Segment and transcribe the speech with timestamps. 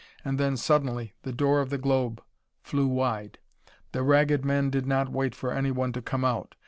[0.25, 2.23] And then, suddenly, the door of the globe
[2.63, 3.37] flew wide.
[3.91, 6.55] The Ragged Men did not wait for anyone to come out.